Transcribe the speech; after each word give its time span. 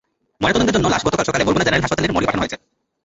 ময়নাতদন্তের 0.41 0.75
জন্য 0.77 0.87
লাশ 0.93 1.01
গতকাল 1.07 1.25
সকালে 1.27 1.45
বরগুনা 1.45 1.65
জেনারেল 1.67 1.83
হাসপাতালের 1.85 2.13
মর্গে 2.13 2.27
পাঠানো 2.29 2.41
হয়েছে। 2.43 2.57